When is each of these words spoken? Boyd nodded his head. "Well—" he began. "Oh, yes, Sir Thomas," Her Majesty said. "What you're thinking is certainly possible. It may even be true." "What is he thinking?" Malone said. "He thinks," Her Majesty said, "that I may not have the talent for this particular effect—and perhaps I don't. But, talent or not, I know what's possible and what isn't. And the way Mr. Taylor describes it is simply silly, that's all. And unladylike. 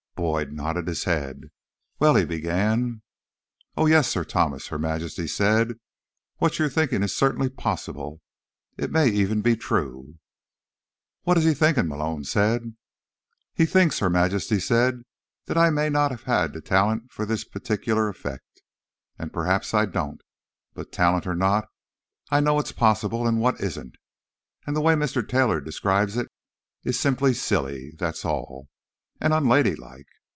Boyd 0.15 0.51
nodded 0.51 0.87
his 0.87 1.05
head. 1.05 1.49
"Well—" 1.97 2.13
he 2.13 2.25
began. 2.25 3.01
"Oh, 3.75 3.87
yes, 3.87 4.07
Sir 4.07 4.23
Thomas," 4.23 4.67
Her 4.67 4.77
Majesty 4.77 5.25
said. 5.27 5.79
"What 6.37 6.59
you're 6.59 6.69
thinking 6.69 7.01
is 7.01 7.15
certainly 7.15 7.49
possible. 7.49 8.21
It 8.77 8.91
may 8.91 9.07
even 9.09 9.41
be 9.41 9.55
true." 9.55 10.19
"What 11.23 11.39
is 11.39 11.43
he 11.43 11.55
thinking?" 11.55 11.87
Malone 11.87 12.23
said. 12.23 12.75
"He 13.55 13.65
thinks," 13.65 13.97
Her 13.97 14.11
Majesty 14.11 14.59
said, 14.59 15.01
"that 15.45 15.57
I 15.57 15.71
may 15.71 15.89
not 15.89 16.11
have 16.11 16.53
the 16.53 16.61
talent 16.61 17.11
for 17.11 17.25
this 17.25 17.43
particular 17.43 18.07
effect—and 18.07 19.33
perhaps 19.33 19.73
I 19.73 19.87
don't. 19.87 20.21
But, 20.75 20.91
talent 20.91 21.25
or 21.25 21.35
not, 21.35 21.67
I 22.29 22.41
know 22.41 22.53
what's 22.53 22.71
possible 22.71 23.25
and 23.25 23.41
what 23.41 23.59
isn't. 23.59 23.95
And 24.67 24.75
the 24.75 24.81
way 24.81 24.93
Mr. 24.93 25.27
Taylor 25.27 25.59
describes 25.59 26.15
it 26.15 26.27
is 26.83 26.99
simply 26.99 27.33
silly, 27.33 27.93
that's 27.97 28.23
all. 28.23 28.67
And 29.23 29.33
unladylike. 29.35 30.07